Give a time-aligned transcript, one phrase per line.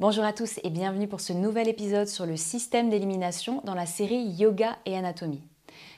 [0.00, 3.84] Bonjour à tous et bienvenue pour ce nouvel épisode sur le système d'élimination dans la
[3.84, 5.42] série Yoga et Anatomie.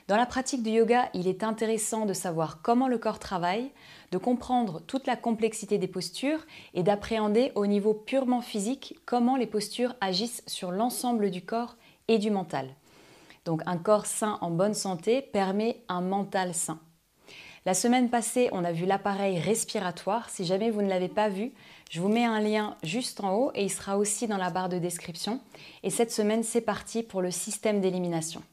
[0.09, 3.71] Dans la pratique du yoga, il est intéressant de savoir comment le corps travaille,
[4.11, 9.47] de comprendre toute la complexité des postures et d'appréhender au niveau purement physique comment les
[9.47, 11.77] postures agissent sur l'ensemble du corps
[12.09, 12.75] et du mental.
[13.45, 16.81] Donc un corps sain en bonne santé permet un mental sain.
[17.65, 20.29] La semaine passée, on a vu l'appareil respiratoire.
[20.29, 21.53] Si jamais vous ne l'avez pas vu,
[21.89, 24.67] je vous mets un lien juste en haut et il sera aussi dans la barre
[24.67, 25.39] de description.
[25.81, 28.43] Et cette semaine, c'est parti pour le système d'élimination.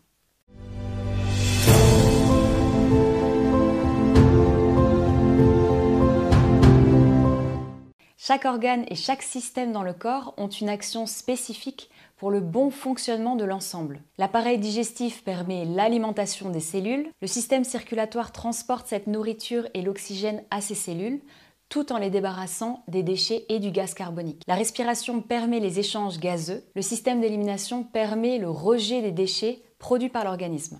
[8.30, 12.70] Chaque organe et chaque système dans le corps ont une action spécifique pour le bon
[12.70, 14.02] fonctionnement de l'ensemble.
[14.18, 20.60] L'appareil digestif permet l'alimentation des cellules, le système circulatoire transporte cette nourriture et l'oxygène à
[20.60, 21.22] ces cellules,
[21.68, 24.44] tout en les débarrassant des déchets et du gaz carbonique.
[24.46, 30.08] La respiration permet les échanges gazeux, le système d'élimination permet le rejet des déchets produits
[30.08, 30.78] par l'organisme.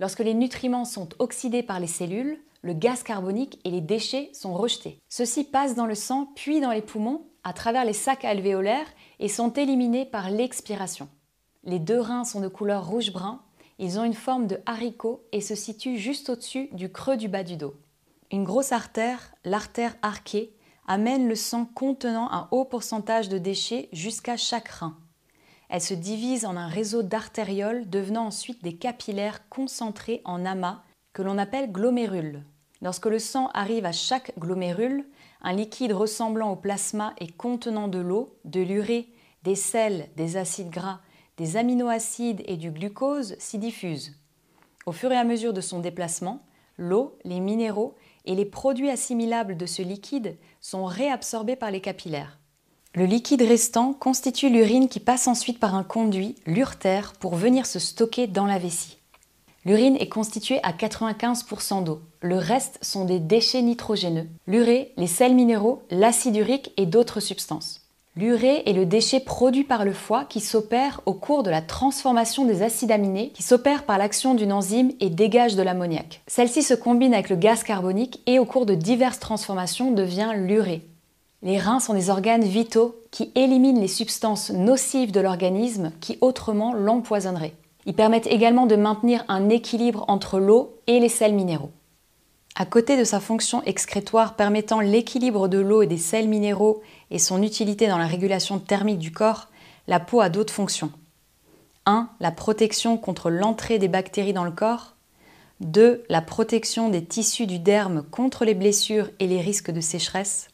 [0.00, 4.54] Lorsque les nutriments sont oxydés par les cellules, le gaz carbonique et les déchets sont
[4.54, 5.00] rejetés.
[5.08, 9.28] Ceux-ci passent dans le sang puis dans les poumons à travers les sacs alvéolaires et
[9.28, 11.08] sont éliminés par l'expiration.
[11.64, 13.42] Les deux reins sont de couleur rouge-brun,
[13.78, 17.44] ils ont une forme de haricot et se situent juste au-dessus du creux du bas
[17.44, 17.74] du dos.
[18.30, 20.52] Une grosse artère, l'artère arquée,
[20.86, 24.96] amène le sang contenant un haut pourcentage de déchets jusqu'à chaque rein.
[25.68, 31.22] Elle se divise en un réseau d'artérioles devenant ensuite des capillaires concentrés en amas que
[31.22, 32.44] l'on appelle glomérules.
[32.80, 35.04] Lorsque le sang arrive à chaque glomérule,
[35.42, 39.08] un liquide ressemblant au plasma et contenant de l'eau, de l'urée,
[39.42, 41.00] des sels, des acides gras,
[41.36, 44.14] des aminoacides et du glucose s'y diffuse.
[44.86, 46.44] Au fur et à mesure de son déplacement,
[46.76, 52.38] l'eau, les minéraux et les produits assimilables de ce liquide sont réabsorbés par les capillaires.
[52.94, 57.78] Le liquide restant constitue l'urine qui passe ensuite par un conduit, l'urtère, pour venir se
[57.78, 58.97] stocker dans la vessie.
[59.68, 62.00] L'urine est constituée à 95% d'eau.
[62.22, 67.82] Le reste sont des déchets nitrogéneux, l'urée, les sels minéraux, l'acide urique et d'autres substances.
[68.16, 72.46] L'urée est le déchet produit par le foie qui s'opère au cours de la transformation
[72.46, 76.22] des acides aminés, qui s'opère par l'action d'une enzyme et dégage de l'ammoniac.
[76.28, 80.80] Celle-ci se combine avec le gaz carbonique et au cours de diverses transformations devient l'urée.
[81.42, 86.72] Les reins sont des organes vitaux qui éliminent les substances nocives de l'organisme qui autrement
[86.72, 87.52] l'empoisonneraient.
[87.88, 91.72] Ils permettent également de maintenir un équilibre entre l'eau et les sels minéraux.
[92.54, 97.18] À côté de sa fonction excrétoire permettant l'équilibre de l'eau et des sels minéraux et
[97.18, 99.48] son utilité dans la régulation thermique du corps,
[99.86, 100.92] la peau a d'autres fonctions.
[101.86, 102.10] 1.
[102.20, 104.94] La protection contre l'entrée des bactéries dans le corps.
[105.60, 106.04] 2.
[106.10, 110.48] La protection des tissus du derme contre les blessures et les risques de sécheresse.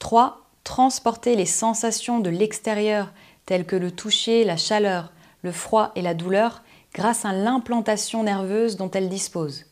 [0.00, 0.40] 3.
[0.64, 3.12] Transporter les sensations de l'extérieur
[3.46, 6.62] telles que le toucher, la chaleur, le froid et la douleur
[6.94, 9.66] grâce à l'implantation nerveuse dont elle dispose.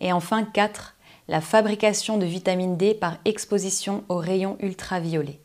[0.00, 0.96] Et enfin 4.
[1.28, 5.40] La fabrication de vitamine D par exposition aux rayons ultraviolets.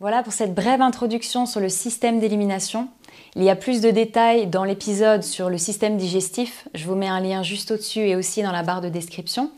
[0.00, 2.88] Voilà pour cette brève introduction sur le système d'élimination.
[3.36, 6.66] Il y a plus de détails dans l'épisode sur le système digestif.
[6.74, 9.52] Je vous mets un lien juste au-dessus et aussi dans la barre de description.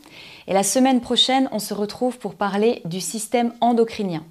[0.47, 4.23] Et la semaine prochaine, on se retrouve pour parler du système endocrinien.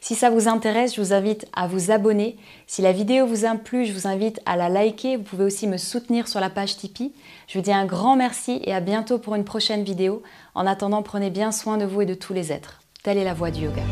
[0.00, 2.36] Si ça vous intéresse, je vous invite à vous abonner.
[2.66, 5.16] Si la vidéo vous a plu, je vous invite à la liker.
[5.16, 7.12] Vous pouvez aussi me soutenir sur la page Tipeee.
[7.46, 10.22] Je vous dis un grand merci et à bientôt pour une prochaine vidéo.
[10.54, 12.80] En attendant, prenez bien soin de vous et de tous les êtres.
[13.02, 13.82] Telle est la voie du yoga.